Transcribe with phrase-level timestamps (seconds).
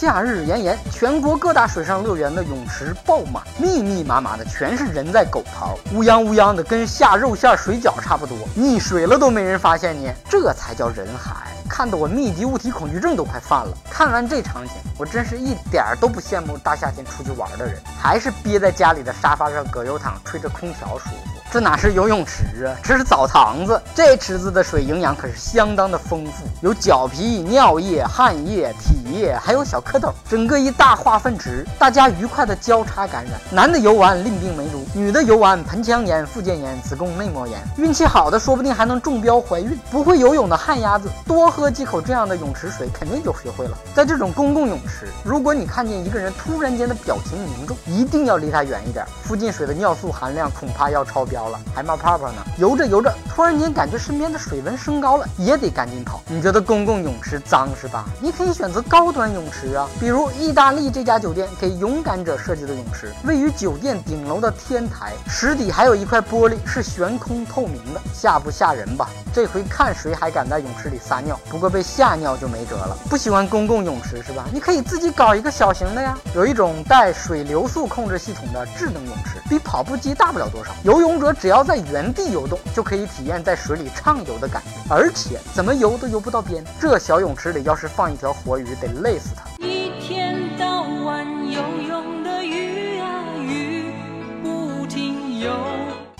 [0.00, 8.38] 夏日炎炎，全国各大水上乐园的泳池爆满，密密麻麻的全是人在狗刨，乌泱乌泱的，跟下肉馅水饺差不多。
[8.56, 11.48] 溺水了都没人发现你，这才叫人海。
[11.68, 13.76] 看得我密集物体恐惧症都快犯了。
[13.90, 21.16] 看完这场景，我真是一点儿都不羡慕大夏天出去玩的人，还是憋在家里的沙发上葛优躺，吹着空调舒服。
[21.50, 23.80] 这哪是游泳池啊，这是澡堂子。
[23.94, 33.40] 这池子的水营养可是相当的丰富，有脚皮、尿液、汗液、体液，还有小蝌蚪，整个一大化粪池，大家愉快的交叉感染。
[33.50, 39.78] 男的游完淋病梅毒，女的游完盆腔炎、附件炎、子宫内膜炎，运气好的说不定还能中标怀孕。
[39.90, 43.78] 不会游泳的旱鸭子，多喝几口这样的泳池水，肯定就学会了。
[43.94, 51.48] 在这种公共泳池，如果你看见一个人突然间的表情凝重，一定要离他远一点，附近水的尿素含量恐怕要超标。
[51.48, 52.42] 了，还冒泡泡呢。
[52.58, 56.20] 游着游着，突然间感觉身边的水温升高了，也得赶紧跑。
[56.26, 58.04] 你觉得公共泳池脏是吧？
[58.20, 69.08] 你可以选择高端泳池啊，比如意大利这家酒店给勇敢者设计的泳池，位于酒店顶楼的天台，池底还有一块玻璃是悬空透明的，吓不吓人吧？
[69.32, 72.96] 这回看谁还敢在泳池里撒尿，不过被吓尿就没辙了。
[73.08, 74.44] 不喜欢公共泳池是吧？
[74.52, 81.28] 你可以自己搞一个小型的呀，有一种带水流速控制系统的智能泳池，比跑步机大不了多少，游泳者。
[81.38, 86.64] 只要在原地游动，就可以体验在水里畅游的感觉，而且怎么游都游不到边。
[86.80, 89.47] 这小泳池里要是放一条活鱼，得累死它。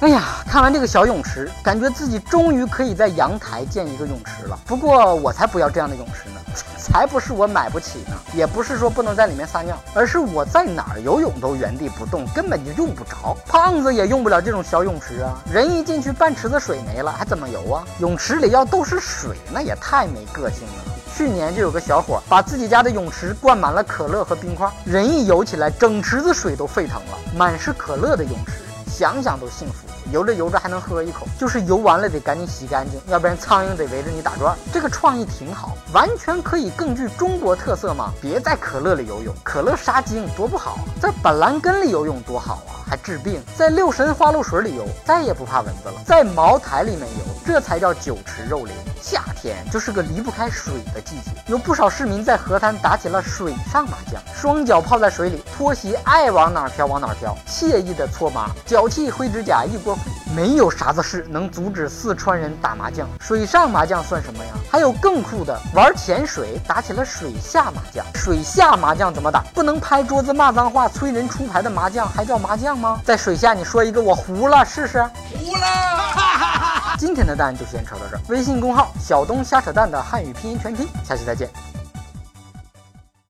[0.00, 4.56] 哎呀，看完这个小泳池，感觉自己终于可以在阳台建一个泳池了。
[4.64, 6.40] 不过我才不要这样的泳池呢。
[6.78, 13.36] 才不是我买不起呢，也不是说不能在里面撒尿，而是我在哪儿游泳都原地不动，根本就用不着。
[13.46, 17.84] 胖子也用不了这种小泳池啊，人一进去半池子水没了，还怎么游啊？
[17.98, 20.84] 泳池里要都是水，那也太没个性了。
[21.14, 28.52] 去年就有个小伙把自己家的泳池灌满了可乐和冰块，人一游起来，整池子水都沸腾了，满是可乐的泳池，
[28.88, 29.97] 想想都幸福。
[30.10, 34.56] 游着游着还能喝一口，就是游完了得赶紧洗干净，要不然苍蝇得围着你打转。
[34.72, 38.12] 这个创意挺好，完全可以更具中国特色嘛！
[38.20, 48.74] 别在可乐里游泳，可乐杀精多不好；啊在板蓝根里游泳多好啊，还治病；在六神花露水里游，再也不怕蚊子了；在茅台里面游，这才叫酒池肉林。
[49.00, 59.97] 夏天就是个离不开水的季节，有不少市民在河滩打起了水上麻将，双脚泡在水里，拖鞋爱往哪飘往哪飘，惬意的搓麻，脚气灰指甲一锅。
[60.34, 64.50] 没有啥子事能阻止四川人打麻将，水上麻将算什么呀？
[64.70, 68.04] 还有更酷的，玩潜水打起了水下麻将。
[68.14, 69.40] 水下麻将怎么打？
[69.54, 73.00] 不能拍桌子骂脏话催人出牌的麻将还叫麻将吗？
[73.04, 75.66] 在水下你说一个我糊了试试，糊了。
[76.98, 78.20] 今天的蛋就先扯到这儿。
[78.28, 81.48] 微信公号小东瞎扯淡的汉语拼音全拼，下期再见。